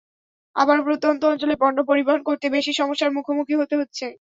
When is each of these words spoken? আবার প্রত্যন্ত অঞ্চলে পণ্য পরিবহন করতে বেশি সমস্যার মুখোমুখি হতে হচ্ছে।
আবার 0.55 0.77
প্রত্যন্ত 0.85 1.21
অঞ্চলে 1.31 1.55
পণ্য 1.61 1.77
পরিবহন 1.89 2.21
করতে 2.25 2.45
বেশি 2.55 2.71
সমস্যার 2.79 3.15
মুখোমুখি 3.17 3.53
হতে 3.57 3.75
হচ্ছে। 3.79 4.05